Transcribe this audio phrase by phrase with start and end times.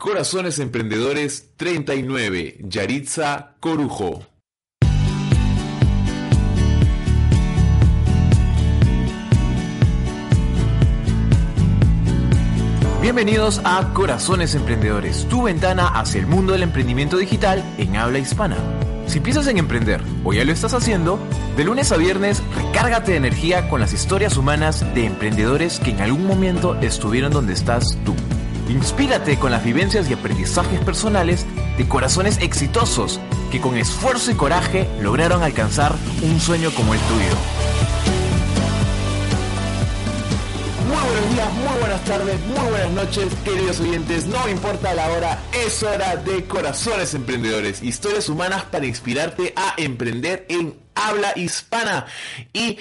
[0.00, 4.24] Corazones Emprendedores 39, Yaritza Corujo.
[13.02, 18.56] Bienvenidos a Corazones Emprendedores, tu ventana hacia el mundo del emprendimiento digital en habla hispana.
[19.06, 21.18] Si piensas en emprender o ya lo estás haciendo,
[21.58, 26.00] de lunes a viernes recárgate de energía con las historias humanas de emprendedores que en
[26.00, 28.14] algún momento estuvieron donde estás tú.
[28.70, 31.44] Inspírate con las vivencias y aprendizajes personales
[31.76, 33.18] de corazones exitosos
[33.50, 37.34] que con esfuerzo y coraje lograron alcanzar un sueño como el tuyo.
[40.86, 44.26] Muy buenos días, muy buenas tardes, muy buenas noches, queridos oyentes.
[44.26, 47.82] No importa la hora, es hora de Corazones Emprendedores.
[47.82, 52.06] Historias humanas para inspirarte a emprender en habla hispana.
[52.52, 52.78] Y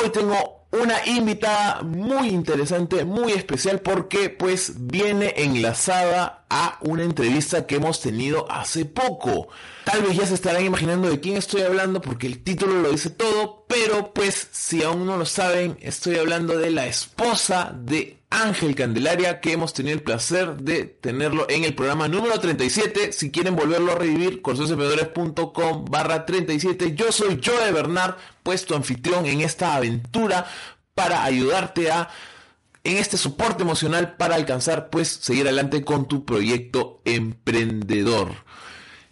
[0.00, 7.66] hoy tengo una invitada muy interesante, muy especial porque pues viene enlazada a una entrevista
[7.66, 9.48] que hemos tenido hace poco.
[9.84, 13.10] Tal vez ya se estarán imaginando de quién estoy hablando porque el título lo dice
[13.10, 18.74] todo, pero pues si aún no lo saben, estoy hablando de la esposa de Ángel
[18.74, 23.12] Candelaria, que hemos tenido el placer de tenerlo en el programa número 37.
[23.12, 26.96] Si quieren volverlo a revivir, corazonesemprendedores.com barra 37.
[26.96, 30.46] Yo soy Joe Bernard, puesto anfitrión en esta aventura
[30.96, 32.10] para ayudarte a
[32.82, 38.43] en este soporte emocional para alcanzar pues seguir adelante con tu proyecto emprendedor.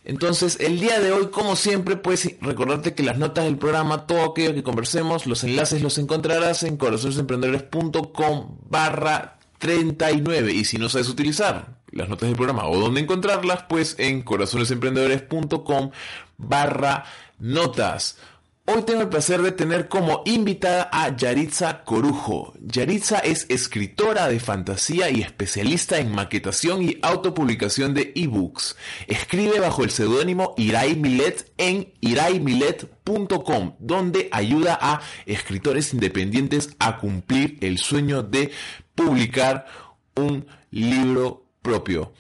[0.05, 4.25] Entonces, el día de hoy, como siempre, pues recordarte que las notas del programa, todo
[4.25, 10.53] aquello que conversemos, los enlaces los encontrarás en corazonesemprendedores.com barra 39.
[10.53, 15.93] Y si no sabes utilizar las notas del programa o dónde encontrarlas, pues en corazonesemprendedores.com
[16.37, 17.05] barra
[17.39, 18.19] notas.
[18.65, 22.55] Hoy tengo el placer de tener como invitada a Yaritza Corujo.
[22.61, 28.77] Yaritza es escritora de fantasía y especialista en maquetación y autopublicación de ebooks.
[29.09, 37.59] Escribe bajo el seudónimo Irai Milet en iraimilet.com, donde ayuda a escritores independientes a cumplir
[37.63, 38.53] el sueño de
[38.95, 39.67] publicar
[40.15, 42.13] un libro propio.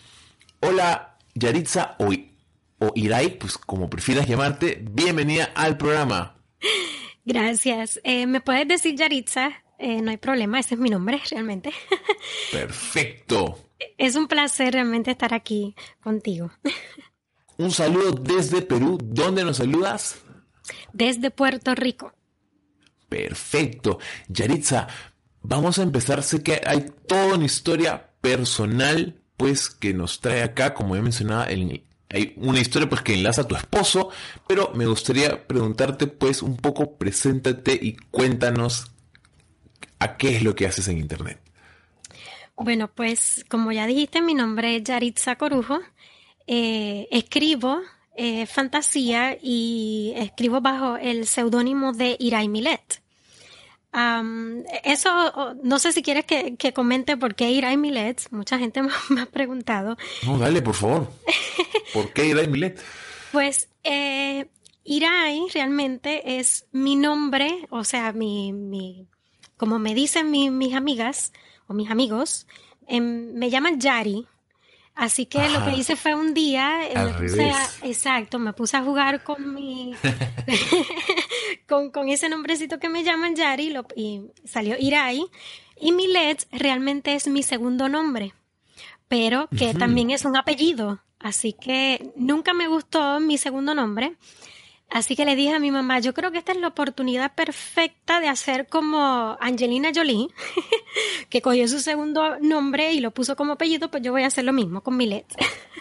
[0.58, 2.31] Hola Yaritza, hoy
[2.82, 6.36] o Irai, pues como prefieras llamarte, bienvenida al programa.
[7.24, 8.00] Gracias.
[8.02, 9.52] Eh, ¿Me puedes decir Yaritza?
[9.78, 11.72] Eh, no hay problema, ese es mi nombre realmente.
[12.52, 13.58] Perfecto.
[13.98, 16.50] Es un placer realmente estar aquí contigo.
[17.58, 18.98] Un saludo desde Perú.
[19.00, 20.16] ¿Dónde nos saludas?
[20.92, 22.12] Desde Puerto Rico.
[23.08, 23.98] Perfecto.
[24.26, 24.88] Yaritza,
[25.42, 26.22] vamos a empezar.
[26.22, 31.48] Sé que hay toda una historia personal, pues, que nos trae acá, como he mencionado
[31.50, 34.10] en, hay una historia pues que enlaza a tu esposo,
[34.46, 38.90] pero me gustaría preguntarte pues un poco, preséntate y cuéntanos
[39.98, 41.38] a qué es lo que haces en internet.
[42.56, 45.80] Bueno, pues como ya dijiste, mi nombre es Yaritza Corujo.
[46.46, 47.80] Eh, escribo
[48.16, 53.01] eh, fantasía y escribo bajo el seudónimo de Irai Milet
[54.84, 58.28] eso, no sé si quieres que, comente por qué Irai Milet.
[58.30, 59.96] Mucha gente me, ha preguntado.
[60.26, 61.08] No, dale, por favor.
[61.92, 62.80] ¿Por qué Irai Milet?
[63.32, 64.48] Pues eh,
[64.84, 69.06] Irai realmente es mi nombre, o sea, mi, mi
[69.56, 71.32] como me dicen mis amigas
[71.68, 72.46] o mis amigos,
[72.88, 74.26] em, me llaman Yari.
[74.94, 77.52] Así que lo que hice fue un día, eh,
[77.84, 79.94] exacto, me puse a jugar con mi,
[81.66, 85.24] con, ese nombrecito que me llaman Yari y salió Irai.
[85.80, 88.34] Y Milet realmente es mi segundo nombre,
[89.08, 91.00] pero que también es un apellido.
[91.18, 94.16] Así que nunca me gustó mi segundo nombre.
[94.92, 98.20] Así que le dije a mi mamá, yo creo que esta es la oportunidad perfecta
[98.20, 100.28] de hacer como Angelina Jolie,
[101.30, 104.44] que cogió su segundo nombre y lo puso como apellido, pues yo voy a hacer
[104.44, 105.26] lo mismo con Milet.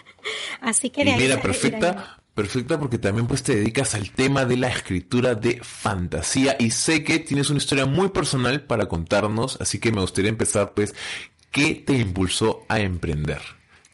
[0.60, 4.68] Así que de mira, perfecta, perfecta porque también pues te dedicas al tema de la
[4.68, 9.92] escritura de fantasía y sé que tienes una historia muy personal para contarnos, así que
[9.92, 10.94] me gustaría empezar pues,
[11.50, 13.42] ¿qué te impulsó a emprender?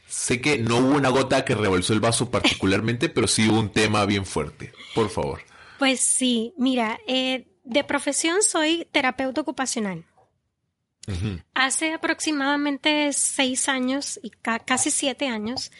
[0.07, 3.71] Sé que no hubo una gota que rebalsó el vaso particularmente, pero sí hubo un
[3.71, 4.73] tema bien fuerte.
[4.95, 5.43] Por favor.
[5.79, 10.05] Pues sí, mira, eh, de profesión soy terapeuta ocupacional.
[11.55, 15.73] Hace aproximadamente seis años y casi siete años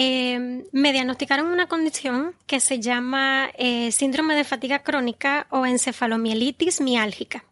[0.00, 6.80] eh, me diagnosticaron una condición que se llama eh, síndrome de fatiga crónica o encefalomielitis
[6.80, 7.44] miálgica.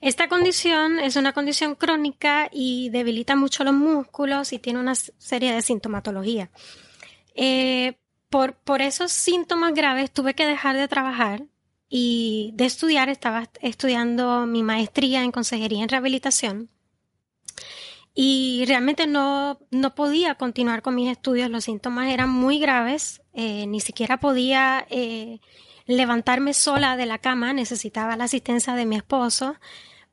[0.00, 5.52] Esta condición es una condición crónica y debilita mucho los músculos y tiene una serie
[5.52, 6.50] de sintomatología.
[7.34, 7.94] Eh,
[8.30, 11.42] por, por esos síntomas graves tuve que dejar de trabajar
[11.88, 13.08] y de estudiar.
[13.08, 16.70] Estaba estudiando mi maestría en consejería en rehabilitación
[18.14, 21.50] y realmente no, no podía continuar con mis estudios.
[21.50, 25.40] Los síntomas eran muy graves, eh, ni siquiera podía eh,
[25.86, 29.56] levantarme sola de la cama, necesitaba la asistencia de mi esposo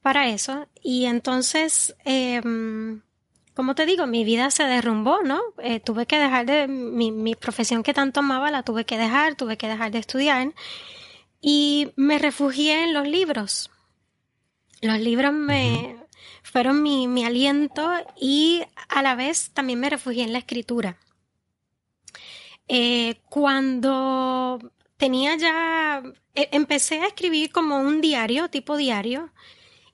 [0.01, 0.67] para eso.
[0.81, 3.01] Y entonces, em,
[3.53, 5.39] como te digo, mi vida se derrumbó, ¿no?
[5.59, 9.35] Eh, tuve que dejar de mi, mi profesión que tanto amaba, la tuve que dejar,
[9.35, 10.53] tuve que dejar de estudiar
[11.39, 13.69] y me refugié en los libros.
[14.81, 16.00] Los libros me,
[16.43, 20.97] fueron mi, aliento y a la vez también me refugié en la escritura.
[22.67, 24.59] Eh, cuando
[24.97, 26.03] tenía ya,
[26.35, 29.31] e, empecé a escribir como un diario, tipo diario,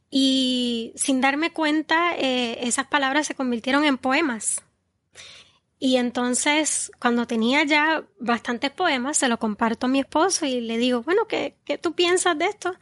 [0.09, 4.63] y sin darme cuenta eh, esas palabras se convirtieron en poemas.
[5.79, 10.77] Y entonces, cuando tenía ya bastantes poemas, se lo comparto a mi esposo y le
[10.77, 12.73] digo, bueno, ¿qué, qué tú piensas de esto?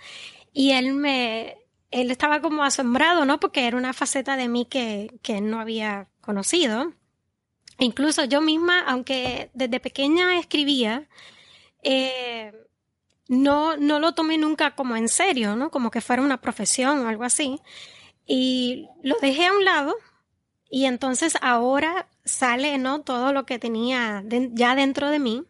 [0.54, 1.58] Y él me,
[1.96, 3.40] él estaba como asombrado, ¿no?
[3.40, 6.94] Porque era una faceta de mí que, que no había conocido.
[7.80, 11.08] incluso yo misma, aunque desde pequeña escribía,
[11.84, 12.54] eh,
[13.30, 15.72] no, no lo tomé nunca como en serio, ¿no?
[15.72, 17.62] Como que fuera una profesión o algo así.
[18.28, 19.96] Y lo dejé a un lado
[20.70, 23.02] y entonces ahora sale, ¿no?
[23.02, 24.22] Todo lo que tenía
[24.54, 25.44] ya dentro de mí.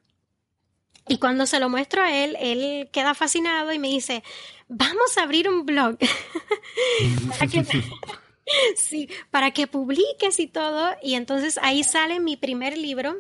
[1.07, 4.23] Y cuando se lo muestro a él, él queda fascinado y me dice,
[4.67, 5.97] vamos a abrir un blog.
[7.29, 7.65] para que,
[8.75, 10.95] sí, para que publiques y todo.
[11.03, 13.15] Y entonces ahí sale mi primer libro,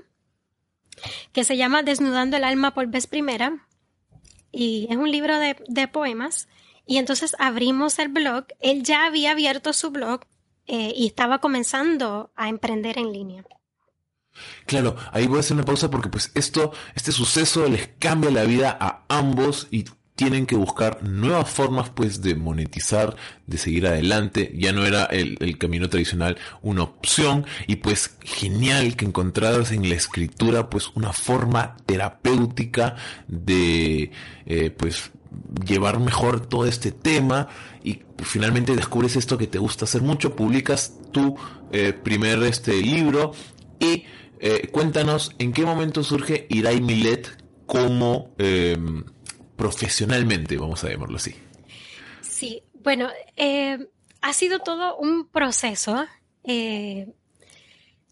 [1.31, 3.67] que se llama Desnudando el alma por vez primera.
[4.51, 6.47] Y es un libro de, de poemas.
[6.87, 8.45] Y entonces abrimos el blog.
[8.61, 10.21] Él ya había abierto su blog
[10.67, 13.45] eh, y estaba comenzando a emprender en línea.
[14.65, 18.43] Claro, ahí voy a hacer una pausa porque pues esto, este suceso les cambia la
[18.43, 19.85] vida a ambos y
[20.15, 23.15] tienen que buscar nuevas formas pues de monetizar,
[23.47, 24.53] de seguir adelante.
[24.55, 29.95] Ya no era el, camino tradicional una opción y pues genial que encontraras en la
[29.95, 32.95] escritura pues una forma terapéutica
[33.27, 34.11] de
[34.45, 35.11] eh, pues
[35.65, 37.49] llevar mejor todo este tema
[37.83, 41.35] y finalmente descubres esto que te gusta hacer mucho, publicas tu
[41.71, 43.33] eh, primer este libro
[43.79, 44.05] y
[44.47, 49.03] eh, cuéntanos en qué momento surge Irai Milet como em,
[49.55, 51.35] profesionalmente, vamos a llamarlo así.
[52.21, 53.79] Sí, bueno, eh,
[54.21, 56.05] ha sido todo un proceso.
[56.43, 57.11] Eh,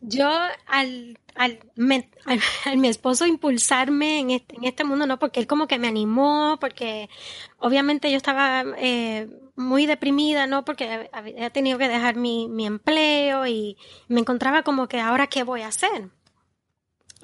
[0.02, 0.28] yo
[0.66, 1.60] al, al,
[2.78, 6.58] mi esposo impulsarme en este, en este, mundo, no, porque él como que me animó,
[6.60, 7.12] porque
[7.60, 10.66] obviamente yo estaba eh, muy deprimida, ¿no?
[10.66, 13.78] Porque había tenido que dejar mi, mi empleo y
[14.08, 16.10] me encontraba como que ahora qué voy a hacer.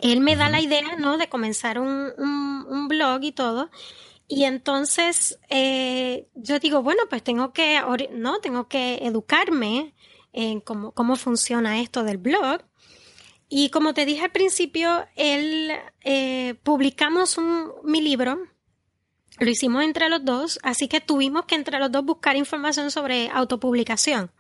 [0.02, 1.18] Él me da la idea, ¿no?
[1.18, 3.70] De comenzar un, un, un blog y todo.
[4.32, 7.82] Y entonces eh, yo digo, bueno, pues tengo que,
[8.12, 9.96] no, tengo que educarme
[10.34, 12.62] en cómo, cómo funciona esto del blog.
[13.50, 18.38] Y como te dije al principio, él, eh, publicamos un, mi libro,
[19.40, 23.30] lo hicimos entre los dos, así que tuvimos que entre los dos buscar información sobre
[23.30, 24.32] autopublicación.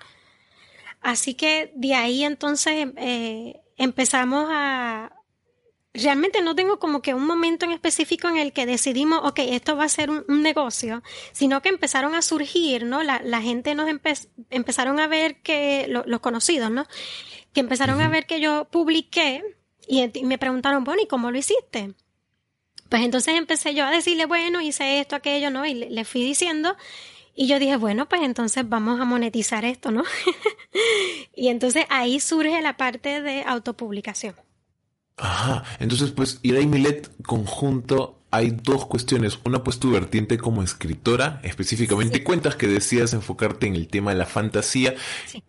[1.01, 5.19] Así que de ahí entonces eh, empezamos a,
[5.93, 9.75] realmente no tengo como que un momento en específico en el que decidimos, ok, esto
[9.75, 13.03] va a ser un, negocio, sino que empezaron a surgir, ¿no?
[13.03, 13.89] La, la gente nos
[14.50, 16.86] empezaron a ver que, los conocidos, ¿no?
[17.53, 19.43] Que empezaron a ver que yo publiqué
[19.88, 21.93] y, me preguntaron, bueno, ¿y cómo lo hiciste?
[22.89, 25.65] Pues entonces empecé yo a decirle, bueno, hice esto, aquello, ¿no?
[25.65, 26.75] Y le, le fui diciendo.
[27.36, 30.03] Y yo dije, bueno, pues entonces vamos a monetizar esto, ¿no?
[31.36, 34.36] y entonces ahí surge la parte de autopublicación.
[35.20, 39.40] Ajá, entonces pues Ira y Milet conjunto hay dos cuestiones.
[39.44, 44.18] Una, pues tu vertiente como escritora, específicamente cuentas que decías enfocarte en el tema de
[44.18, 44.96] la fantasía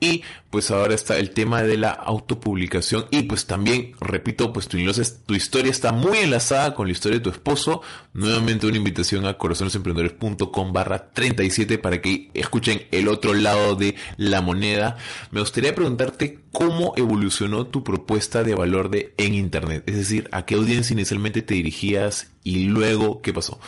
[0.00, 4.79] y pues ahora está el tema de la autopublicación y pues también, repito, pues tu,
[5.27, 7.83] tu historia está muy enlazada con la historia de tu esposo.
[8.15, 14.41] Nuevamente una invitación a corazonesemprendedores.com barra 37 para que escuchen el otro lado de la
[14.41, 14.97] moneda.
[15.31, 20.45] Me gustaría preguntarte cómo evolucionó tu propuesta de valor de en Internet, es decir, a
[20.47, 23.61] qué audiencia inicialmente te dirigías y luego qué pasó.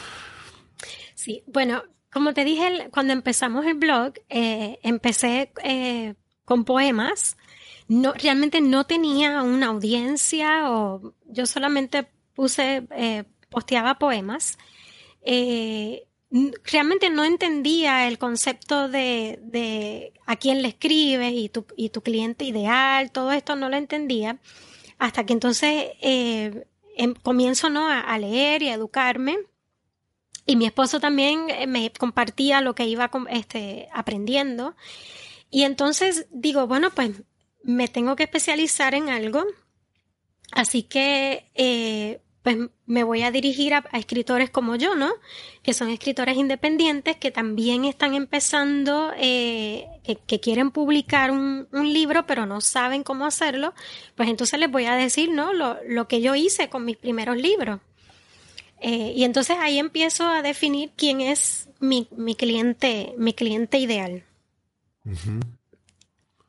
[1.14, 7.36] Sí, bueno, como te dije cuando empezamos el blog, eh, empecé eh, con poemas.
[7.88, 14.58] no, realmente no tenía una audiencia o yo solamente puse, eh, posteaba poemas.
[15.22, 16.06] Eh,
[16.64, 22.00] realmente no entendía el concepto de, de a quién le escribes y tu, y tu,
[22.02, 24.38] cliente ideal, todo esto no lo entendía,
[24.98, 27.86] hasta que entonces eh, em, comienzo ¿no?
[27.88, 29.38] a, leer y a educarme.
[30.44, 34.74] Y mi esposo también eh, me compartía lo que iba este, aprendiendo.
[35.50, 37.10] Y entonces digo, bueno, pues
[37.62, 39.44] me tengo que especializar en algo.
[40.50, 42.56] Así que eh, pues
[42.86, 45.12] me voy a dirigir a, escritores como yo, ¿no?
[45.62, 49.86] Que son escritores independientes que también están empezando, eh,
[50.26, 53.74] que, quieren publicar un, libro, pero no saben cómo hacerlo.
[54.16, 55.52] Pues entonces les voy a decir, ¿no?
[55.52, 57.80] Lo, lo que yo hice con mis primeros libros.
[58.80, 64.24] Eh, y entonces ahí empiezo a definir quién es mi, mi cliente, mi cliente ideal.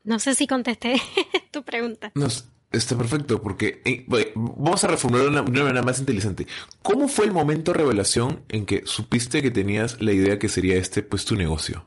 [0.02, 1.00] No sé si contesté
[1.52, 2.10] tu pregunta.
[2.16, 2.26] No,
[2.74, 4.04] está perfecto, porque eh,
[4.34, 6.46] vamos a reformular de una, manera más inteligente.
[6.82, 10.76] ¿Cómo fue el momento de revelación en que supiste que tenías la idea que sería
[10.76, 11.86] este, pues, tu negocio?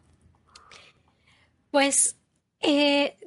[1.71, 2.15] Pues
[2.61, 3.17] eh,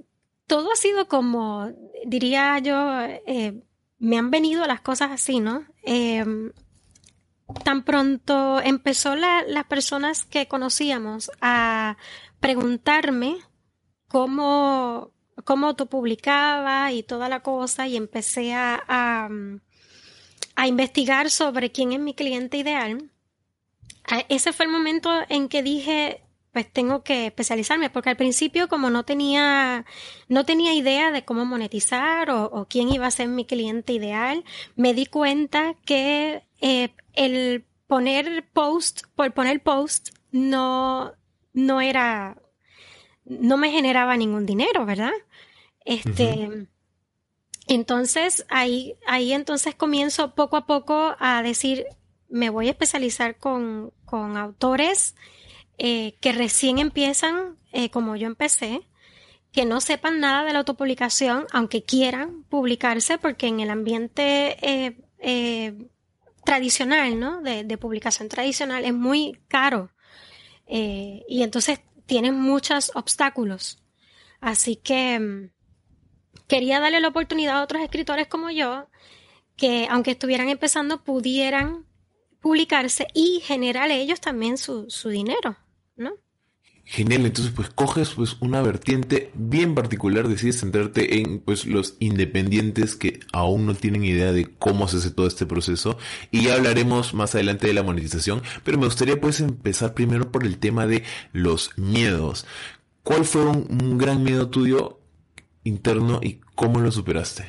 [0.46, 1.72] todo ha sido como,
[2.06, 3.62] diría yo, eh,
[3.98, 5.64] me han venido las cosas así, ¿no?
[7.64, 11.96] tan pronto empezó las personas que conocíamos a
[12.38, 13.38] preguntarme
[14.08, 15.12] cómo,
[15.44, 22.14] cómo autopublicaba y toda la cosa y empecé a, a, investigar sobre quién es mi
[22.14, 23.10] cliente ideal.
[24.28, 28.90] Ese fue el momento en que dije, pues tengo que especializarme, porque al principio como
[28.90, 29.86] no tenía,
[30.28, 34.44] no tenía idea de cómo monetizar o, quién iba a ser mi cliente ideal,
[34.76, 41.12] me di cuenta que eh, el poner post por poner post no,
[41.52, 42.36] no era
[43.24, 45.12] no me generaba ningún dinero, ¿verdad?
[45.84, 46.68] Este,
[47.66, 51.86] entonces ahí, ahí entonces comienzo poco a poco a decir,
[52.28, 55.14] me voy a especializar con, con autores
[55.78, 58.82] eh, que recién empiezan, eh, como yo empecé,
[59.52, 64.56] que no sepan nada de la autopublicación, aunque quieran publicarse, porque en el ambiente
[65.18, 65.88] eh,
[66.44, 67.40] tradicional, ¿no?
[67.40, 69.90] De, de, publicación tradicional es muy caro.
[70.66, 73.82] y entonces tienen muchos obstáculos.
[74.40, 75.50] Así que mm,
[76.50, 78.88] quería darle la oportunidad a otros escritores como yo
[79.56, 81.86] que, aunque estuvieran empezando, pudieran
[82.40, 85.56] publicarse y generar ellos también su, dinero,
[85.96, 86.10] ¿no?
[86.84, 92.96] Genial, entonces pues coges pues una vertiente bien particular, decides centrarte en pues los independientes
[92.96, 95.98] que aún no tienen idea de cómo se hace todo este proceso
[96.32, 100.44] y ya hablaremos más adelante de la monetización, pero me gustaría pues empezar primero por
[100.44, 102.44] el tema de los miedos.
[103.04, 104.99] ¿Cuál fue un, gran miedo tuyo
[105.64, 107.44] interno y cómo lo superaste?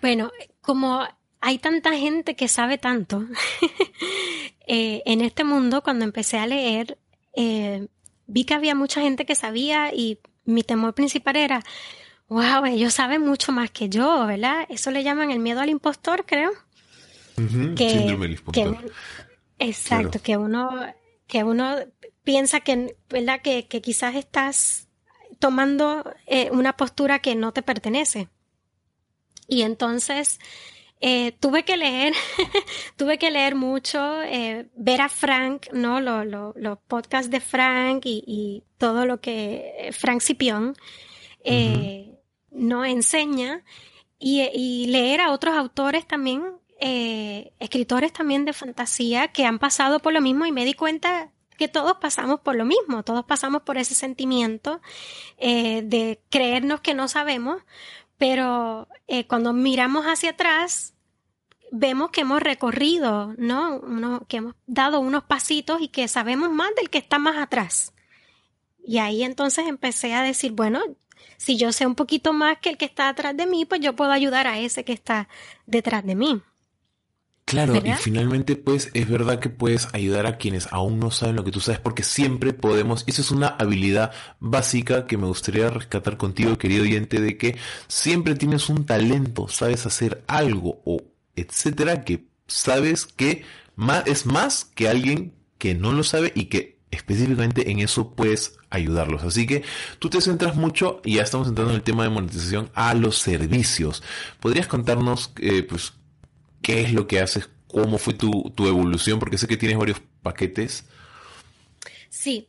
[0.00, 1.06] Bueno, como
[1.40, 3.26] hay tanta gente que sabe tanto,
[4.66, 6.98] eh, en este mundo cuando empecé a leer,
[7.34, 7.88] eh,
[8.26, 11.62] vi que había mucha gente que sabía y mi temor principal era,
[12.28, 14.66] wow, ellos saben mucho más que yo, ¿verdad?
[14.68, 16.50] Eso le llaman el miedo al impostor, creo.
[17.36, 18.92] síndrome del impostor.
[19.58, 20.70] exacto, que uno,
[21.26, 21.76] que uno
[22.22, 23.40] piensa que, ¿verdad?
[23.42, 24.89] Que, que quizás estás
[25.40, 28.28] tomando eh, una postura que no te pertenece.
[29.48, 30.38] Y entonces
[31.00, 32.12] eh, tuve que leer,
[32.96, 36.00] tuve que leer mucho, eh, ver a Frank, ¿no?
[36.00, 40.74] Los podcasts de Frank y, todo lo que Frank Cipión
[42.50, 43.62] nos enseña
[44.18, 46.42] y, y, leer a otros autores también,
[46.78, 51.30] escritores también de fantasía que han pasado por lo mismo y me di cuenta
[51.60, 54.80] que todos pasamos por lo mismo, todos pasamos por ese sentimiento
[55.36, 57.62] eh, de creernos que no sabemos,
[58.16, 60.94] pero eh, cuando miramos hacia atrás,
[61.70, 64.24] vemos que hemos recorrido, ¿no?
[64.26, 67.92] que hemos dado unos pasitos y que sabemos más del que está más atrás.
[68.82, 70.80] Y ahí entonces empecé a decir, bueno,
[71.36, 73.94] si yo sé un poquito más que el que está atrás de mí, pues yo
[73.94, 75.28] puedo ayudar a ese que está
[75.66, 76.40] detrás de mí.
[77.50, 81.44] Claro, y finalmente pues es verdad que puedes ayudar a quienes aún no saben lo
[81.44, 85.68] que tú sabes porque siempre podemos, y eso es una habilidad básica que me gustaría
[85.70, 87.56] rescatar contigo querido oyente de que
[87.88, 91.02] siempre tienes un talento, sabes hacer algo o
[91.36, 93.44] etcétera que sabes que
[94.06, 99.22] es más que alguien que no lo sabe y que específicamente en eso puedes ayudarlos.
[99.22, 99.62] Así que
[99.98, 103.18] tú te centras mucho, y ya estamos entrando en el tema de monetización, a los
[103.18, 104.02] servicios.
[104.40, 105.92] ¿Podrías contarnos eh, pues
[106.62, 110.84] qué es lo que haces, cómo fue tu, evolución, porque sé que tienes varios paquetes.
[112.08, 112.48] Sí,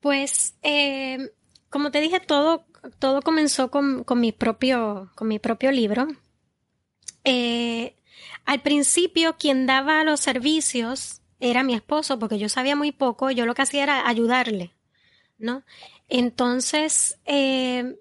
[0.00, 1.32] pues eh,
[1.70, 2.66] como te dije, todo
[2.98, 6.06] todo comenzó con, con, mi propio, con mi propio libro.
[7.24, 7.96] Eh,
[8.44, 13.46] al principio, quien daba los servicios era mi esposo, porque yo sabía muy poco, yo
[13.46, 14.72] lo que hacía era ayudarle,
[15.38, 15.64] ¿no?
[16.08, 17.96] Entonces, eh,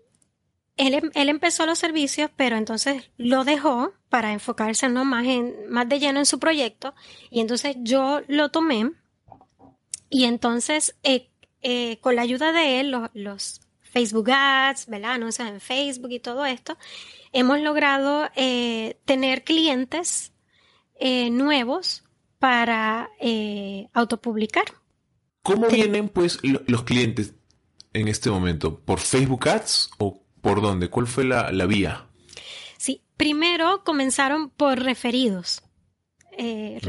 [0.78, 5.06] él, él, empezó los servicios, pero entonces lo dejó para enfocarse ¿no?
[5.06, 6.94] más, en, más de lleno en su proyecto,
[7.30, 8.92] y entonces yo lo tomé,
[10.10, 11.30] y entonces eh,
[11.62, 15.14] eh, con la ayuda de él, los, los Facebook Ads, ¿verdad?
[15.14, 16.78] Anuncios en Facebook y todo esto,
[17.32, 20.32] hemos logrado eh, tener clientes
[20.98, 22.04] nuevos
[22.40, 23.10] para
[23.92, 24.64] autopublicar.
[25.42, 27.34] ¿Cómo vienen pues los clientes
[27.92, 28.80] en este momento?
[28.80, 30.90] ¿Por Facebook Ads o por dónde?
[30.90, 32.06] ¿Cuál fue la, la vía?
[32.78, 35.64] Sí, primero comenzaron por referidos.
[36.38, 36.80] Eh,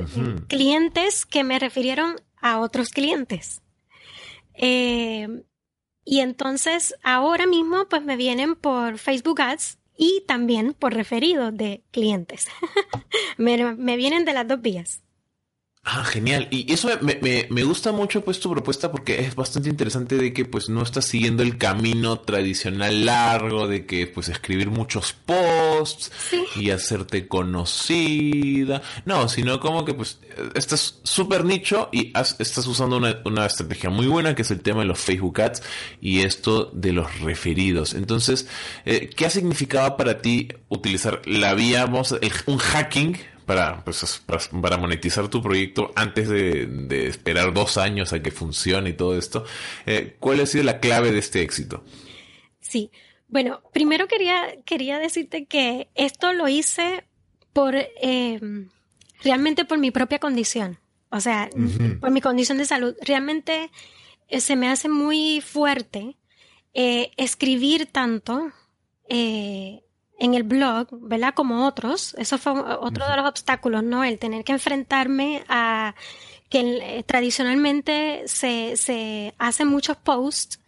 [0.47, 3.63] clientes que me refirieron a otros clientes.
[4.53, 5.43] Eh,
[6.05, 11.83] y entonces ahora mismo pues me vienen por Facebook Ads y también por referidos de
[11.93, 12.49] clientes.
[13.39, 15.03] me, me vienen de las dos vías.
[15.89, 16.49] Ah, genial.
[16.51, 20.33] Y eso me, me, me, gusta mucho pues tu propuesta porque es bastante interesante de
[20.33, 26.11] que pues no estás siguiendo el camino tradicional largo de que pues escribir muchos posts
[26.29, 26.43] sí.
[26.57, 28.83] y hacerte conocida.
[29.05, 30.19] No, sino como que pues
[30.57, 34.63] estás súper nicho y has, estás usando una, una, estrategia muy buena que es el
[34.63, 35.63] tema de los Facebook Ads
[36.01, 37.95] y esto de los referidos.
[37.95, 38.49] Entonces,
[38.87, 43.36] eh, ¿qué ha significado para ti utilizar la vía, vamos, el, un hacking?
[43.47, 44.23] Para, pues,
[44.61, 49.17] para, monetizar tu proyecto antes de, de, esperar dos años a que funcione y todo
[49.17, 49.45] esto.
[49.87, 51.85] Eh, ¿Cuál ha sido la clave de este éxito?
[52.61, 52.91] Sí,
[53.29, 57.05] bueno, primero quería, quería decirte que esto lo hice
[57.53, 58.41] por eh,
[59.23, 60.79] realmente por mi propia condición,
[61.11, 62.01] o sea, uh -huh.
[62.01, 62.95] por mi condición de salud.
[63.01, 63.71] Realmente
[64.29, 66.17] eh, se me hace muy fuerte
[66.75, 68.53] eh, escribir tanto
[70.19, 71.35] en el blog, ¿verdad?
[71.35, 72.15] Como otros.
[72.19, 74.05] Eso fue otro de los obstáculos, ¿no?
[74.05, 75.95] El tener que enfrentarme a
[76.49, 80.61] que tradicionalmente se, se hacen muchos posts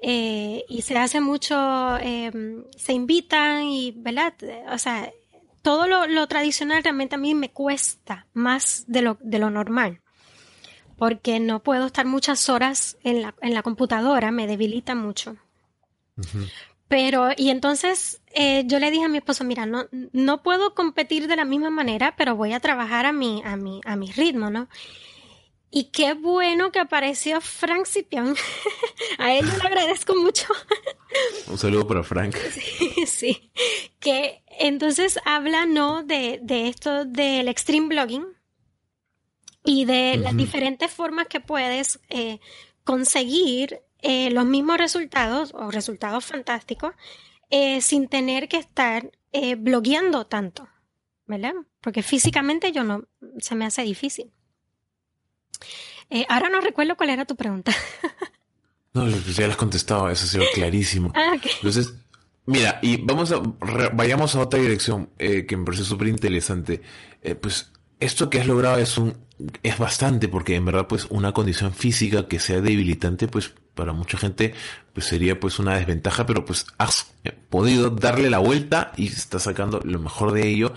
[0.00, 1.56] eh, y se hace mucho,
[1.98, 4.34] eh, se invitan y, ¿verdad?
[4.72, 5.12] O sea,
[5.62, 10.00] todo lo, lo, tradicional realmente a mí me cuesta más de lo, de lo normal.
[10.96, 15.36] Porque no puedo estar muchas horas en la, en la computadora, me debilita mucho.
[16.16, 16.50] Uh -huh.
[16.88, 21.28] Pero, y entonces eh, yo le dije a mi esposo, mira, no, no puedo competir
[21.28, 24.48] de la misma manera, pero voy a trabajar a mi, a mi, a mi ritmo,
[24.48, 24.68] ¿no?
[25.70, 28.34] Y qué bueno que apareció Frank Cipión.
[29.18, 30.46] a él le agradezco mucho.
[31.46, 32.34] Un saludo para Frank.
[32.52, 33.52] Sí, sí.
[34.00, 36.02] Que entonces habla, ¿no?
[36.02, 38.26] De, de esto del extreme blogging
[39.62, 40.22] y de uh -huh.
[40.22, 42.40] las diferentes formas que puedes eh,
[42.84, 46.94] conseguir eh, los mismos resultados o resultados fantásticos
[47.50, 50.68] eh, sin tener que estar eh, blogueando tanto,
[51.26, 51.54] ¿verdad?
[51.80, 53.04] Porque físicamente yo no,
[53.38, 54.30] se me hace difícil.
[56.10, 57.72] Eh, ahora no recuerdo cuál era tu pregunta.
[58.92, 61.10] no, ya las has contestado, eso ha sido clarísimo.
[61.14, 61.52] Ah, okay.
[61.56, 61.94] Entonces,
[62.44, 63.40] mira, y vamos a,
[63.94, 66.82] vayamos a otra dirección que me parece súper interesante.
[67.40, 69.26] pues esto que has logrado es un
[69.62, 74.18] es bastante porque en verdad pues una condición física que sea debilitante pues para mucha
[74.18, 74.54] gente
[74.92, 77.12] pues sería pues una desventaja pero pues has
[77.48, 80.74] podido darle la vuelta y estás sacando lo mejor de ello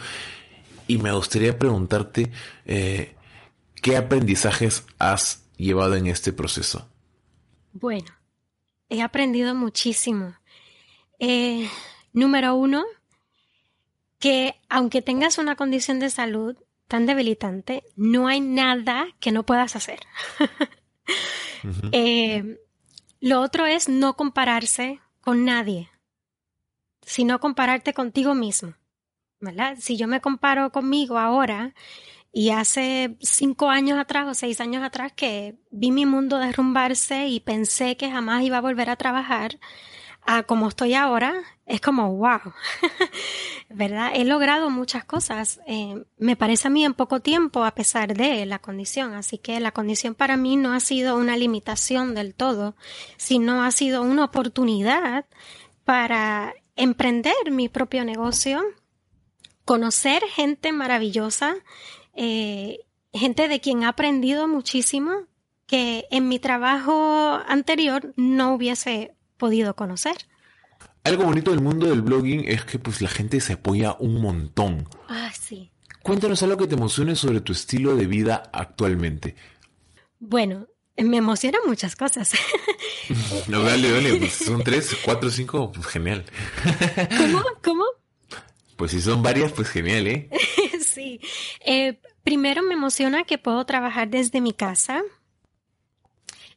[0.88, 2.32] y me gustaría preguntarte
[2.68, 3.16] eh,
[3.82, 6.88] qué aprendizajes has llevado en este proceso
[7.74, 8.12] bueno
[8.88, 10.36] he aprendido muchísimo
[11.18, 11.68] eh,
[12.14, 12.84] número uno
[14.20, 16.56] que aunque tengas una condición de salud
[16.88, 20.02] tan debilitante, no hay nada que no puedas hacer.
[21.64, 21.90] uh -huh.
[21.94, 22.60] eh,
[23.22, 25.90] lo otro es no compararse con nadie,
[27.04, 28.74] sino compararte contigo mismo.
[29.42, 29.78] ¿verdad?
[29.80, 31.74] Si yo me comparo conmigo ahora
[32.32, 37.42] y hace cinco años atrás o seis años atrás que vi mi mundo derrumbarse y
[37.42, 39.60] pensé que jamás iba a volver a trabajar,
[40.24, 41.34] a como estoy ahora,
[41.66, 42.40] es como, wow,
[43.70, 44.12] ¿verdad?
[44.14, 48.46] He logrado muchas cosas, eh, me parece a mí en poco tiempo a pesar de
[48.46, 52.76] la condición, así que la condición para mí no ha sido una limitación del todo,
[53.18, 55.26] sino ha sido una oportunidad
[55.86, 58.62] para emprender mi propio negocio,
[59.66, 61.56] conocer gente maravillosa,
[62.14, 62.80] eh,
[63.14, 65.12] gente de quien he aprendido muchísimo
[65.68, 70.16] que en mi trabajo anterior no hubiese podido conocer.
[71.04, 74.88] Algo bonito del mundo del blogging es que pues la gente se apoya un montón.
[75.10, 75.72] Ah, sí.
[76.04, 79.36] Cuéntanos algo que te emocione sobre tu estilo de vida actualmente.
[80.20, 82.34] Bueno, me emocionan muchas cosas.
[83.48, 86.24] no, dale, dale, pues son tres, cuatro, cinco, pues genial.
[87.18, 87.42] ¿Cómo?
[87.64, 87.86] ¿Cómo?
[88.76, 90.30] Pues si son varias, pues genial, ¿eh?
[90.86, 91.20] sí.
[91.66, 95.02] Eh, primero me emociona que puedo trabajar desde mi casa,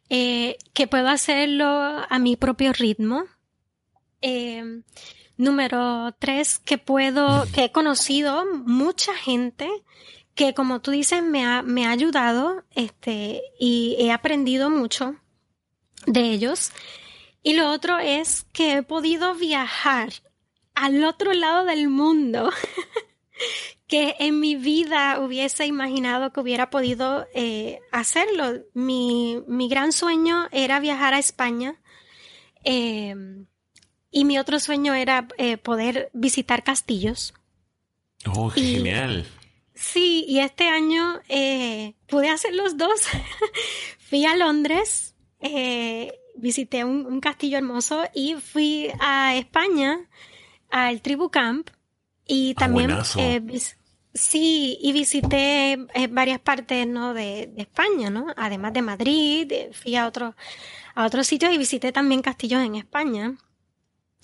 [0.08, 3.24] eh, que puedo hacerlo a mi propio ritmo.
[4.22, 4.82] Eh,
[5.36, 9.68] número tres, que puedo, que he conocido mucha gente
[10.34, 15.16] que como tú dices me ha, me ha ayudado este, y he aprendido mucho
[16.06, 16.72] de ellos.
[17.42, 20.12] Y lo otro es que he podido viajar
[20.74, 22.50] al otro lado del mundo
[23.94, 28.64] que en mi vida hubiese imaginado que hubiera podido eh, hacerlo.
[28.72, 31.80] Mi, mi, gran sueño era viajar a España
[32.64, 33.14] eh,
[34.10, 37.34] y mi otro sueño era eh, poder visitar castillos.
[38.26, 39.26] Oh, genial.
[39.76, 43.00] Sí, y este año eh, pude hacer los dos.
[44.10, 45.14] fui a Londres,
[46.34, 50.00] visité un, castillo hermoso y fui a España,
[50.68, 51.70] al Tribu Camp,
[52.26, 52.90] y ah, también
[54.14, 57.12] sí, y visité varias partes ¿no?
[57.12, 58.26] de, España, ¿no?
[58.36, 60.34] Además de Madrid, fui a otros
[60.94, 63.36] a otros sitios y visité también castillos en España.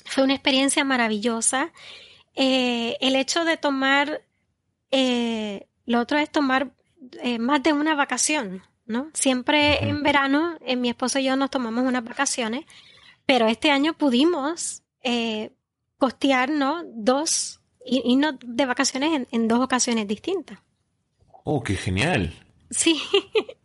[0.06, 1.72] Fue una experiencia maravillosa.
[2.34, 4.22] el hecho de tomar
[4.92, 6.72] eh, lo otro es tomar
[7.22, 9.10] eh, más de una vacación, ¿no?
[9.12, 12.64] Siempre en verano, eh, mi esposo y yo nos tomamos unas vacaciones,
[13.26, 15.50] pero este año pudimos eh,
[15.98, 16.82] costear, ¿no?
[16.86, 20.58] Dos, y, no de vacaciones en, dos ocasiones distintas.
[21.44, 22.34] Oh, qué genial.
[22.70, 23.00] Sí.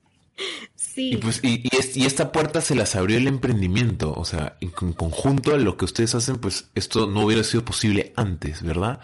[0.75, 1.12] sí.
[1.13, 5.54] Y, pues, y, y, esta puerta se las abrió el emprendimiento, o sea, en conjunto
[5.54, 8.99] a lo que ustedes hacen, pues esto no hubiera sido posible antes, ¿verdad?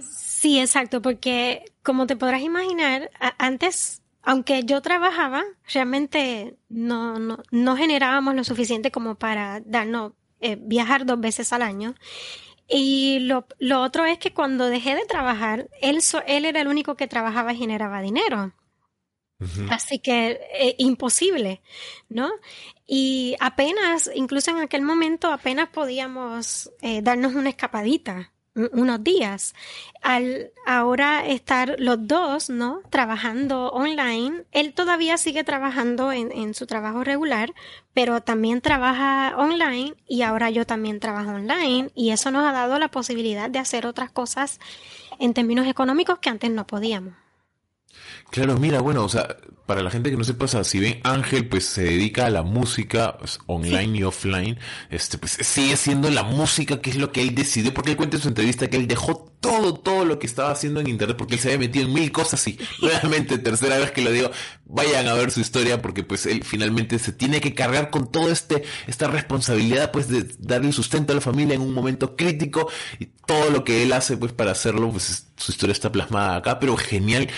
[0.00, 7.76] Sí, exacto, porque como te podrás imaginar, antes, aunque yo trabajaba, realmente no, no, no
[7.76, 11.94] generábamos lo suficiente como para darnos, eh, viajar dos veces al año.
[12.68, 16.96] Y lo, lo, otro es que cuando dejé de trabajar, él, él era el único
[16.96, 18.52] que trabajaba y generaba dinero.
[19.70, 21.60] Así que eh, imposible,
[22.08, 22.30] ¿no?
[22.86, 28.32] Y apenas, incluso en aquel momento, apenas podíamos eh, darnos una escapadita
[28.72, 29.54] unos días.
[30.02, 32.80] Al ahora estar los dos, ¿no?
[32.90, 37.52] Trabajando online, él todavía sigue trabajando en, en, su trabajo regular,
[37.92, 42.78] pero también trabaja online y ahora yo también trabajo online y eso nos ha dado
[42.78, 44.58] la posibilidad de hacer otras cosas
[45.18, 47.25] en términos económicos que antes no podíamos.
[48.30, 51.66] Claro, mira, bueno, o sea, para la gente que no sepa, si ven Ángel, pues
[51.66, 54.58] se dedica a la música pues, online y offline,
[54.90, 58.16] este, pues sigue siendo la música que es lo que él decidió, porque él cuenta
[58.16, 61.34] en su entrevista que él dejó todo, todo lo que estaba haciendo en internet, porque
[61.34, 64.30] él se había metido en mil cosas y realmente tercera vez que lo digo,
[64.66, 68.30] vayan a ver su historia, porque pues él finalmente se tiene que cargar con todo
[68.30, 73.06] este, esta responsabilidad, pues de darle sustento a la familia en un momento crítico y
[73.26, 76.76] todo lo que él hace, pues para hacerlo, pues su historia está plasmada acá, pero
[76.76, 77.28] genial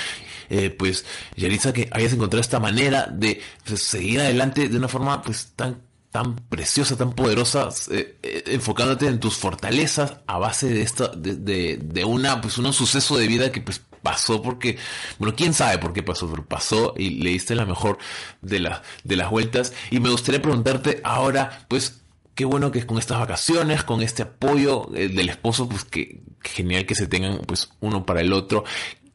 [0.51, 1.05] eh, pues,
[1.37, 5.89] Yaritza, que hayas encontrado esta manera de pues, seguir adelante de una forma, pues, tan
[6.11, 11.77] tan preciosa, tan poderosa, eh, eh, enfocándote en tus fortalezas a base de esta, de,
[11.77, 14.79] de, una, pues un suceso de vida que pues pasó porque,
[15.19, 17.99] bueno, quién sabe por qué pasó, pero pasó y le diste la mejor
[18.41, 19.75] de, la, de las vueltas.
[19.91, 22.01] Y me gustaría preguntarte ahora, pues,
[22.35, 26.95] qué bueno que con estas vacaciones, con este apoyo del esposo, pues que genial que
[26.95, 28.65] se tengan pues uno para el otro.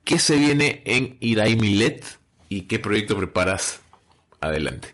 [0.03, 2.05] ¿Qué se viene en Irai Milet
[2.49, 3.81] y qué proyecto preparas
[4.41, 4.93] adelante?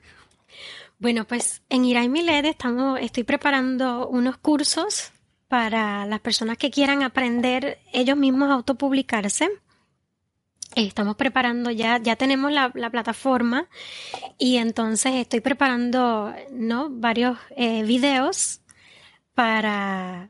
[1.00, 5.12] Bueno, pues en Irai Milet estamos, estoy preparando unos cursos
[5.48, 9.50] para las personas que quieran aprender ellos mismos a autopublicarse.
[10.76, 13.68] Estamos preparando ya, ya tenemos la, plataforma
[14.38, 16.90] y entonces estoy preparando ¿no?
[16.92, 18.62] varios eh, videos
[19.34, 20.30] para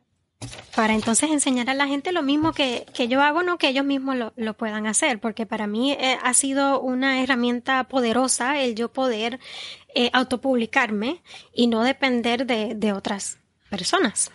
[0.76, 4.16] para entonces enseñar a la gente lo mismo que, yo hago, no que ellos mismos
[4.36, 9.40] lo, puedan hacer, porque para mí eh, ha sido una herramienta poderosa el yo poder
[9.94, 11.22] eh, autopublicarme
[11.54, 14.32] y no depender de otras personas.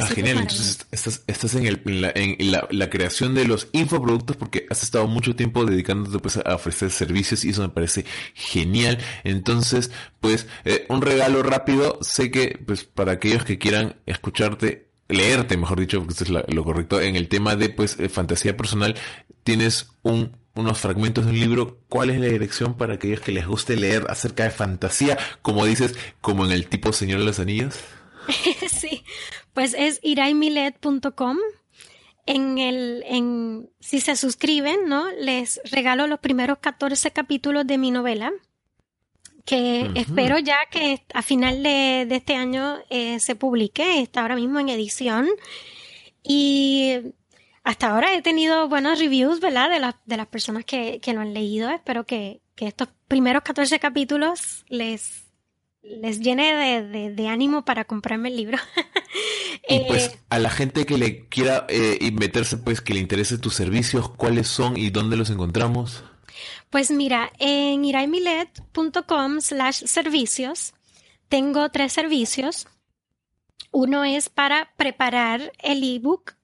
[0.00, 0.38] Ah, genial.
[0.38, 1.82] Entonces estás, estás en, el,
[2.14, 6.90] en, la, creación de los infoproductos porque has estado mucho tiempo dedicándote pues, a ofrecer
[6.90, 8.98] servicios y eso me parece genial.
[9.24, 11.98] Entonces, pues, eh, un regalo rápido.
[12.00, 16.64] Sé que, pues, para aquellos que quieran escucharte, leerte, mejor dicho, porque esto es lo
[16.64, 18.96] correcto, en el tema de, pues, eh, fantasía personal,
[19.44, 23.46] tienes un unos fragmentos de un libro, ¿cuál es la dirección para aquellos que les
[23.46, 27.76] guste leer acerca de fantasía, como dices, como en el tipo Señor de los Anillos?
[28.68, 28.91] sí,
[29.54, 31.38] pues es iraimilet.com.
[32.24, 35.10] En el, en, si se suscriben, ¿no?
[35.10, 38.32] Les regalo los primeros 14 capítulos de mi novela.
[39.44, 44.60] que espero ya que a final de, este año eh, se publique, está ahora mismo
[44.60, 45.28] en edición.
[46.22, 47.14] Y
[47.64, 49.68] hasta ahora he tenido buenos reviews, ¿verdad?
[49.68, 51.70] De, de las personas que, que, lo han leído.
[51.70, 55.21] Espero que, que estos primeros 14 capítulos les,
[55.82, 58.58] les llene de, de, ánimo para comprarme el libro.
[59.68, 63.38] y pues eh, a la gente que le quiera eh, meterse, pues que le interese
[63.38, 66.04] tus servicios, ¿cuáles son y dónde los encontramos?
[66.70, 70.74] Pues mira, en iraimilet.com slash servicios
[71.28, 72.68] tengo tres servicios.
[73.70, 76.34] Uno es para preparar el ebook,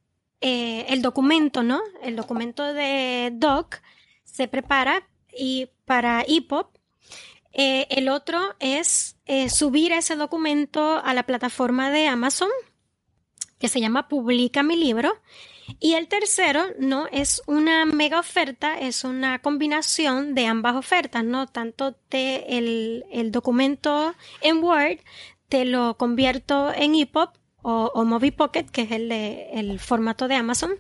[0.41, 1.81] eh, el documento, ¿no?
[2.03, 3.83] El documento de doc
[4.25, 6.69] se prepara y para EPUB.
[7.53, 12.51] Eh, el otro es eh, subir ese documento a la plataforma de Amazon
[13.59, 15.13] que se llama Publica mi libro.
[15.81, 17.09] Y el tercero, ¿no?
[17.13, 21.47] Es una mega oferta, es una combinación de ambas ofertas, ¿no?
[21.47, 25.01] Tanto de el, el documento en Word,
[25.51, 27.29] te lo convierto en EPUB
[27.63, 30.73] o, o Movie Pocket, que es el, de, el formato de Amazon,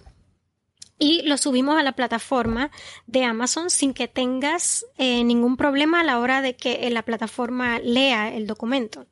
[0.98, 2.70] y lo subimos a la plataforma
[3.06, 7.78] de Amazon sin que tengas eh, ningún problema a la hora de que la plataforma
[7.78, 9.06] lea el documento.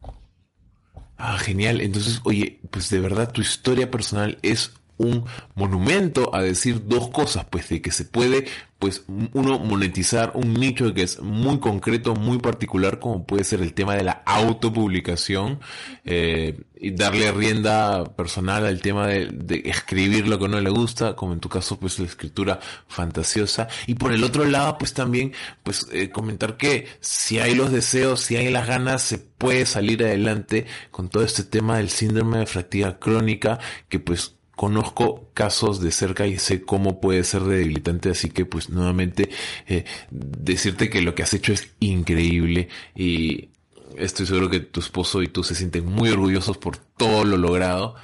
[1.17, 1.81] Ah, genial.
[1.81, 7.47] Entonces, oye, pues de verdad tu historia personal es un monumento a decir dos cosas,
[7.51, 8.47] pues de que se puede,
[8.79, 13.73] pues uno monetizar un nicho que es muy concreto, muy particular, como puede ser el
[13.73, 15.61] tema de la autopublicación,
[16.05, 21.33] eh, y darle rienda personal al tema de, escribir lo que no le gusta, como
[21.33, 25.33] en tu caso, pues la escritura fantasiosa, y por el otro lado, pues también,
[25.63, 30.05] pues eh, comentar que si hay los deseos, si hay las ganas, se puede salir
[30.05, 35.93] adelante con todo este tema del síndrome de fatiga crónica, que pues conozco casos de
[35.93, 39.29] cerca y sé cómo puede ser debilitante, así que pues nuevamente
[39.67, 43.51] eh, decirte que lo que has hecho es increíble y
[43.97, 47.95] estoy seguro que tu esposo y tú se sienten muy orgullosos por todo lo logrado.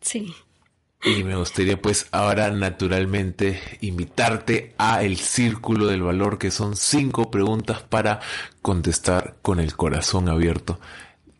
[0.00, 0.34] Sí.
[1.02, 7.30] Y me gustaría pues ahora naturalmente invitarte a el círculo del valor que son cinco
[7.30, 8.20] preguntas para
[8.60, 10.78] contestar con el corazón abierto.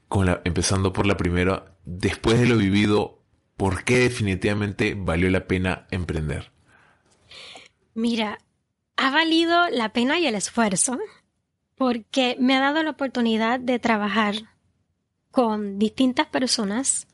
[0.09, 3.20] Con la, empezando por la primera, después de lo vivido,
[3.61, 6.51] ¿por qué definitivamente valió la pena emprender?
[7.93, 8.39] Mira,
[8.97, 10.99] ha valido la pena y el esfuerzo
[11.77, 14.35] porque me ha dado la oportunidad de trabajar
[15.31, 17.07] con distintas personas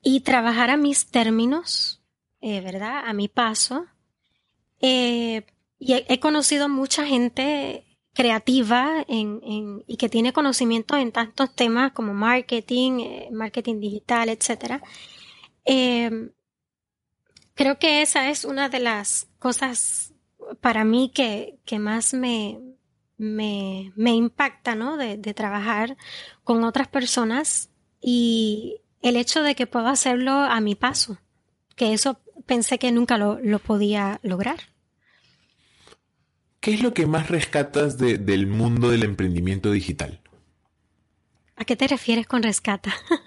[0.00, 2.00] y trabajar a mis términos,
[2.40, 3.02] eh, ¿verdad?
[3.04, 3.86] A mi paso.
[4.80, 5.42] Eh,
[5.80, 13.00] y he, conocido mucha gente creativa y que tiene conocimiento en tantos temas como marketing,
[13.00, 14.80] eh, marketing digital, etcétera.
[15.64, 16.30] Eh,
[17.54, 20.12] creo que esa es una de las cosas
[20.60, 22.60] para mí que, que más me,
[23.16, 24.96] me, me, impacta, ¿no?
[24.96, 25.96] De, de, trabajar
[26.42, 31.18] con otras personas y el hecho de que puedo hacerlo a mi paso,
[31.76, 34.58] que eso pensé que nunca lo, lo podía lograr.
[36.60, 40.20] ¿Qué es lo que más rescatas de, del mundo del emprendimiento digital?
[41.56, 42.94] ¿A qué te refieres con rescata?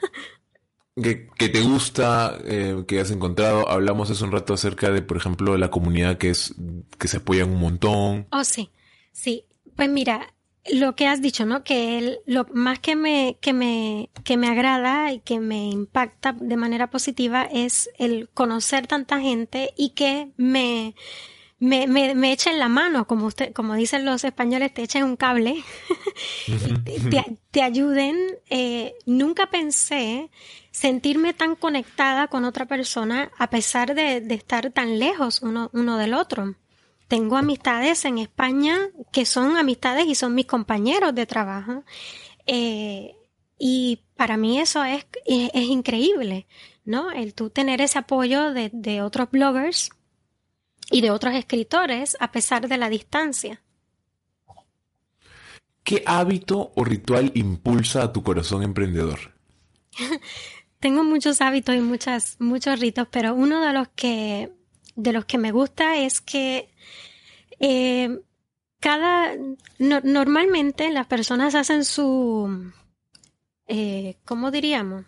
[1.02, 3.70] que, te gusta, eh, que has encontrado.
[3.70, 6.56] Hablamos hace un rato acerca de, por ejemplo, la comunidad que es
[6.98, 8.28] que se apoyan un montón.
[8.32, 8.72] Oh, sí,
[9.12, 9.46] sí.
[9.76, 10.34] Pues mira,
[10.74, 11.64] lo que has dicho, ¿no?
[11.64, 16.58] Que lo más que me, que me, que me agrada y que me impacta de
[16.58, 20.96] manera positiva es el conocer tanta gente y que me,
[21.60, 25.16] me, me, me echen la mano, como usted, como dicen los españoles, te echen un
[25.16, 25.64] cable,
[26.86, 28.18] te, te, ayuden.
[28.50, 30.30] Eh, nunca pensé
[30.72, 35.98] sentirme tan conectada con otra persona a pesar de, de estar tan lejos uno, uno
[35.98, 36.56] del otro.
[37.08, 38.78] Tengo amistades en España
[39.12, 41.84] que son amistades y son mis compañeros de trabajo.
[42.46, 43.16] Eh,
[43.58, 46.46] y para mí eso es, es, es, increíble,
[46.86, 47.12] ¿no?
[47.12, 49.90] El tú tener ese apoyo de, de otros bloggers
[50.92, 53.62] y de otros escritores a pesar de la distancia.
[55.84, 59.34] ¿Qué hábito o ritual impulsa a tu corazón emprendedor?
[60.80, 64.52] Tengo muchos hábitos y muchas, muchos ritos, pero uno de los que,
[64.96, 66.70] de los que me gusta es que
[67.60, 68.20] eh,
[68.80, 69.34] cada,
[69.80, 72.72] normalmente las personas hacen su,
[73.68, 75.06] eh, ¿cómo diríamos?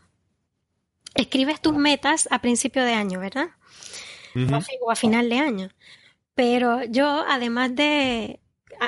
[1.14, 3.50] Escribes tus metas a principio de año, ¿verdad?
[4.82, 5.70] O, a, final de año.
[6.36, 8.40] Pero yo, además de,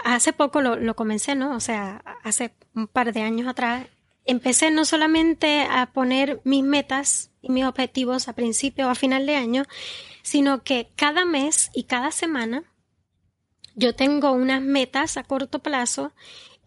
[0.04, 1.56] hace poco lo, lo comencé, ¿no?
[1.56, 3.88] O sea, hace un par de años atrás,
[4.26, 9.26] empecé no solamente a poner mis metas y mis objetivos a principio o a final
[9.26, 9.64] de año,
[10.22, 12.64] sino que cada mes y cada semana
[13.76, 16.14] yo tengo unas metas a corto plazo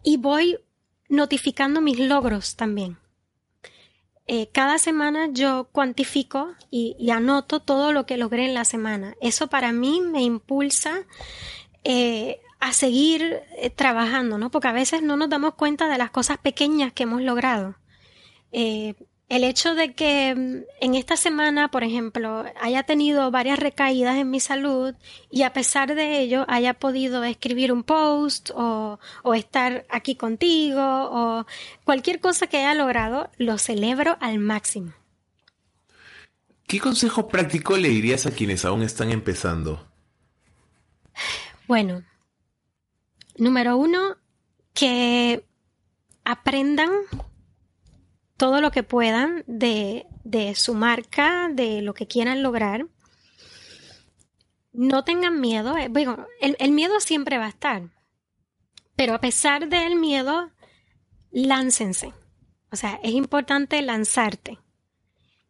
[0.03, 0.59] y voy
[1.07, 2.97] notificando mis logros también.
[4.27, 9.15] Eh, cada semana yo cuantifico y, anoto todo lo que logré en la semana.
[9.21, 11.03] Eso para mí me impulsa
[11.83, 14.49] eh, a seguir eh, trabajando, ¿no?
[14.49, 17.75] Porque a veces no nos damos cuenta de las cosas pequeñas que hemos logrado.
[19.29, 24.29] El hecho de que mm, en esta semana, por ejemplo, haya tenido varias recaídas en
[24.29, 24.93] mi salud
[25.31, 30.81] y a pesar de ello haya podido escribir un post o, o estar aquí contigo
[30.81, 31.45] o
[31.83, 34.93] cualquier cosa que haya logrado, lo celebro al máximo.
[36.67, 39.87] ¿Qué consejo práctico le dirías a quienes aún están empezando?
[41.67, 42.03] Bueno,
[43.37, 44.15] Número uno,
[44.73, 45.45] que
[46.23, 46.91] aprendan
[48.37, 50.05] todo lo que puedan de,
[50.55, 52.87] su marca, de lo que quieran lograr.
[54.73, 55.77] No tengan miedo.
[55.77, 57.83] Eh, bueno, el, el, miedo siempre va a estar.
[58.95, 60.51] Pero a pesar del miedo,
[61.31, 62.13] láncense.
[62.71, 64.59] O sea, es importante lanzarte.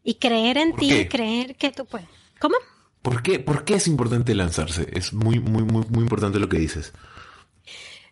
[0.04, 2.08] Y creer en ti, y creer que tú puedes.
[2.40, 2.56] ¿Cómo?
[3.02, 3.40] ¿Por qué?
[3.40, 4.88] ¿Por qué es importante lanzarse?
[4.94, 6.94] Es muy, muy, muy, muy importante lo que dices.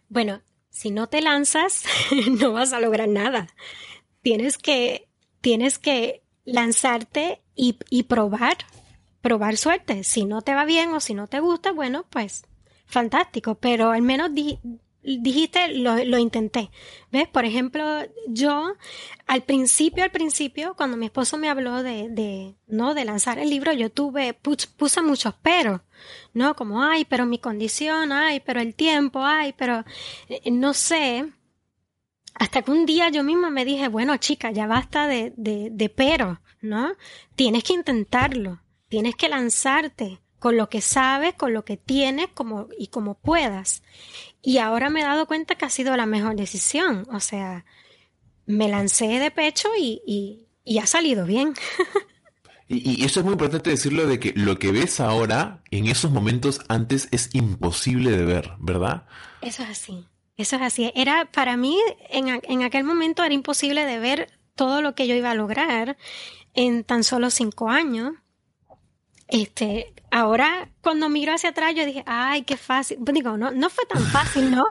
[0.09, 1.83] Bueno, si no te lanzas,
[2.39, 3.47] no vas a lograr nada.
[4.23, 5.07] Tienes que,
[5.41, 8.57] tienes que lanzarte y, y probar,
[9.21, 10.03] probar suerte.
[10.03, 12.45] Si no te va bien o si no te gusta, bueno, pues
[12.85, 14.31] fantástico, pero al menos
[15.03, 16.69] dijiste, lo, lo, intenté.
[17.11, 17.27] ¿Ves?
[17.27, 17.83] Por ejemplo,
[18.27, 18.73] yo
[19.27, 23.49] al principio, al principio, cuando mi esposo me habló de, de no, de lanzar el
[23.49, 25.83] libro, yo tuve, puse muchos pero,
[26.33, 26.55] ¿no?
[26.55, 29.83] Como, ay, pero mi condición, ay, pero el tiempo, ay, pero
[30.29, 31.25] eh, no sé.
[32.35, 35.89] Hasta que un día yo misma me dije, bueno, chica, ya basta de, de, de
[35.89, 36.93] pero, ¿no?
[37.35, 42.67] Tienes que intentarlo, tienes que lanzarte con lo que sabes, con lo que tienes como,
[42.77, 43.81] y como puedas.
[44.41, 47.07] Y ahora me he dado cuenta que ha sido la mejor decisión.
[47.13, 47.63] O sea,
[48.45, 50.45] me lancé de pecho y,
[50.81, 51.53] ha salido bien.
[52.69, 56.61] Y, eso es muy importante decirlo de que lo que ves ahora, en esos momentos
[56.69, 59.05] antes, es imposible de ver, ¿verdad?
[59.41, 60.05] Eso es así.
[60.37, 60.91] Eso es así.
[60.95, 61.77] Era, para mí,
[62.09, 65.97] en, en aquel momento era imposible de ver todo lo que yo iba a lograr
[66.53, 68.13] en tan solo cinco años.
[69.27, 72.99] Este, ahora cuando miro hacia atrás yo dije, ay, qué fácil.
[73.03, 74.63] Pues digo, no, no fue tan fácil, ¿no?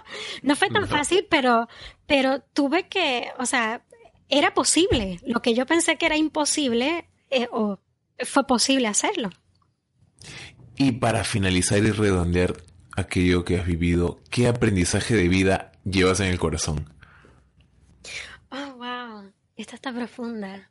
[0.42, 1.68] No fue tan fácil, pero,
[2.07, 3.85] pero tuve que, o sea,
[4.29, 5.18] era posible.
[5.27, 7.79] Lo que yo pensé que era imposible, eh, o
[8.18, 9.31] fue posible hacerlo.
[10.77, 12.57] Y para finalizar y redondear
[12.96, 16.92] aquello que has vivido, ¿qué aprendizaje de vida llevas en el corazón?
[18.50, 19.33] Oh, wow.
[19.57, 20.70] Esta está profunda.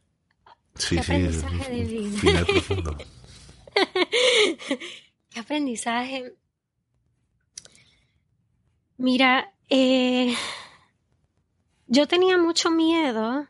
[0.75, 2.45] Sí, ¿Qué aprendizaje de vida?
[2.45, 2.97] Profundo.
[5.29, 6.33] ¿Qué aprendizaje?
[8.97, 10.35] Mira, eh,
[11.87, 13.47] yo tenía mucho miedo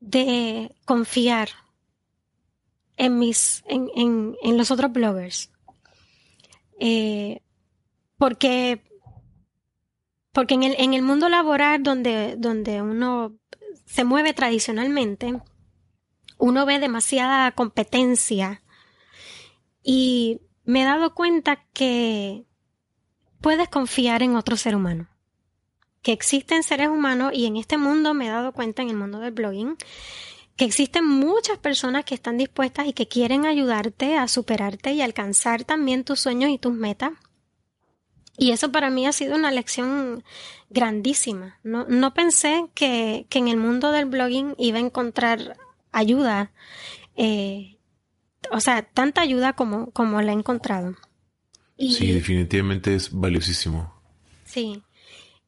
[0.00, 1.50] de confiar
[2.96, 5.50] en mis, en, los otros bloggers.
[6.78, 7.40] Eh,
[8.20, 8.82] porque,
[10.32, 13.34] porque en el, en el mundo laboral donde, donde uno
[13.86, 15.40] se mueve tradicionalmente,
[16.36, 18.62] uno ve demasiada competencia
[19.82, 22.44] y me he dado cuenta que
[23.40, 25.08] puedes confiar en otro ser humano.
[26.02, 29.18] Que existen seres humanos y en este mundo me he dado cuenta, en el mundo
[29.20, 29.78] del blogging,
[30.56, 35.64] que existen muchas personas que están dispuestas y que quieren ayudarte a superarte y alcanzar
[35.64, 37.12] también tus sueños y tus metas.
[38.40, 40.24] Y eso para mí ha sido una lección
[40.70, 41.60] grandísima.
[41.62, 45.56] No, no pensé que, que, en el mundo del blogging iba a encontrar
[45.92, 46.50] ayuda
[47.16, 47.76] eh,
[48.50, 50.96] o sea, tanta ayuda como, como la he encontrado.
[51.76, 53.92] sí, definitivamente es valiosísimo.
[54.44, 54.82] Sí.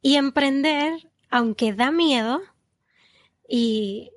[0.02, 0.92] Y emprender,
[1.30, 2.42] aunque da miedo,
[3.48, 4.10] y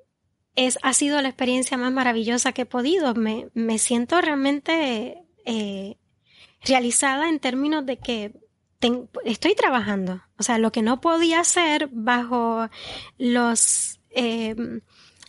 [0.55, 3.15] es, ha sido la experiencia más maravillosa que he podido.
[3.15, 5.97] Me, me siento realmente eh,
[6.61, 8.33] realizada en términos de que
[9.23, 10.21] estoy trabajando.
[10.37, 12.69] O sea, lo que no podía hacer bajo
[13.17, 14.55] los, eh,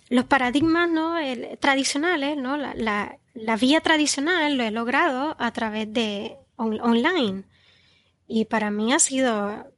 [0.09, 1.17] los paradigmas ¿no?
[1.61, 2.57] tradicionales, ¿no?
[2.57, 7.45] La, la, la vía tradicional lo he logrado a través de online.
[8.27, 9.73] Y para mí ha sido,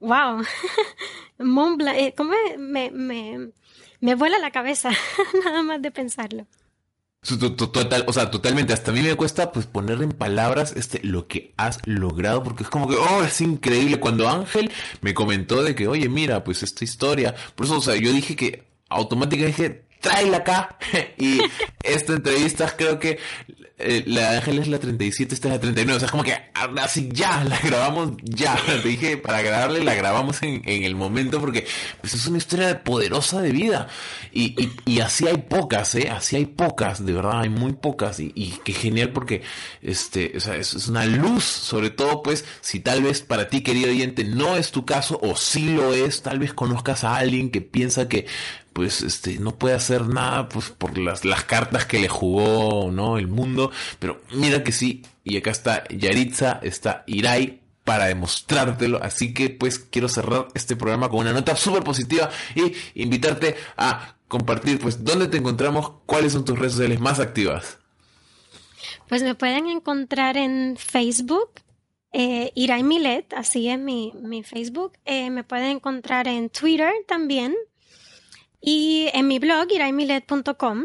[0.00, 0.42] wow,
[1.94, 3.52] eh, ¿cómo me, me,
[4.00, 4.90] me vuela la cabeza
[5.44, 6.46] nada más de pensarlo.
[7.24, 8.72] Total, o sea, totalmente.
[8.72, 12.64] Hasta a mí me cuesta pues poner en palabras este lo que has logrado, porque
[12.64, 13.98] es como que, oh, es increíble.
[13.98, 14.70] Cuando Ángel
[15.00, 17.34] me comentó de que, oye, mira, pues esta historia.
[17.54, 20.78] Por eso, o sea, yo dije que automáticamente dije, tráela acá.
[21.18, 21.40] y
[21.82, 23.18] esta entrevista creo que
[23.76, 25.96] eh, la de Ángel es la 37, esta es la 39.
[25.96, 26.36] O sea, es como que
[26.80, 28.56] así ya, la grabamos ya.
[28.82, 31.66] Te dije, para grabarle la grabamos en, en el momento porque
[32.00, 33.88] pues, es una historia poderosa de vida.
[34.32, 36.08] Y, y, así hay pocas, ¿eh?
[36.08, 38.20] Así hay pocas, de verdad, hay muy pocas.
[38.20, 39.42] Y, y qué genial porque,
[39.82, 43.90] este, o sea, es, una luz, sobre todo, pues, si tal vez para ti, querido
[43.90, 47.60] oyente, no es tu caso o sí lo es, tal vez conozcas a alguien que
[47.60, 48.26] piensa que
[48.74, 53.16] pues este no puede hacer nada pues por las, las cartas que le jugó no
[53.16, 53.70] el mundo.
[53.98, 59.02] Pero mira que sí y acá está Yaritza está Irai para demostrártelo.
[59.02, 64.16] Así que pues quiero cerrar este programa con una nota súper positiva y invitarte a
[64.28, 67.78] compartir pues dónde te encontramos cuáles son tus redes sociales más activas.
[69.08, 71.50] Pues me pueden encontrar en Facebook
[72.16, 74.92] eh, Irai Milet, así es mi, mi Facebook.
[75.04, 77.54] Eh, me pueden encontrar en Twitter también,
[78.66, 80.84] y en mi blog, iraimilet.com,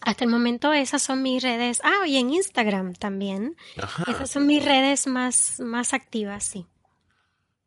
[0.00, 1.80] hasta el momento esas son mis redes.
[1.84, 3.56] Ah, y en Instagram también.
[4.08, 6.66] Esas son mis redes más, más activas, sí.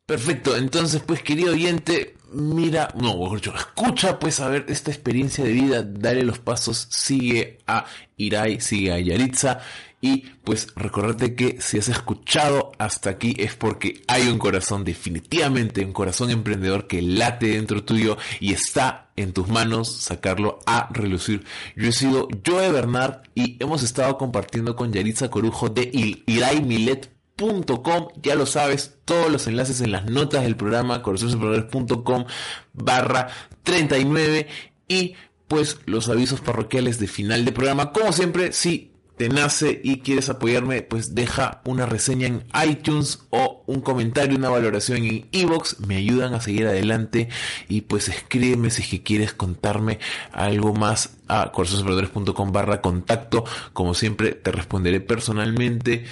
[0.05, 5.43] Perfecto, entonces pues querido oyente, mira, no, mejor dicho, escucha pues a ver esta experiencia
[5.43, 7.85] de vida, dale los pasos, sigue a
[8.15, 9.59] Irai, sigue a Yaritza
[9.99, 15.83] y pues recordate que si has escuchado hasta aquí es porque hay un corazón, definitivamente
[15.83, 21.43] un corazón emprendedor que late dentro tuyo y está en tus manos sacarlo a relucir.
[21.75, 25.89] Yo he sido Joe Bernard y hemos estado compartiendo con Yaritza Corujo de
[26.27, 32.25] iraimilet.com, ya lo sabes, todos los enlaces en las notas del programa, corazonesemprendedores.com
[32.73, 33.29] barra
[33.63, 34.47] 39
[34.87, 35.15] y
[35.47, 37.91] pues los avisos parroquiales de final de programa.
[37.91, 43.63] Como siempre, si te nace y quieres apoyarme, pues deja una reseña en iTunes o
[43.65, 47.27] un comentario, una valoración en iVoox, me ayudan a seguir adelante
[47.67, 49.99] y pues escríbeme si que quieres contarme
[50.31, 53.43] algo más a corazonesemprendedores.com barra contacto,
[53.73, 56.05] como siempre te responderé personalmente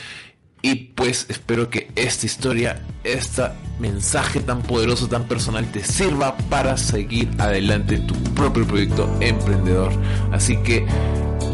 [0.65, 3.43] y pues espero que esta historia, este
[3.77, 9.91] mensaje tan poderoso, tan personal te sirva para seguir adelante tu propio proyecto emprendedor.
[10.31, 10.83] Así que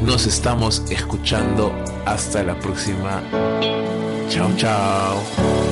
[0.05, 1.73] nos estamos escuchando.
[2.05, 3.21] Hasta la próxima.
[4.29, 5.70] Chao, chao.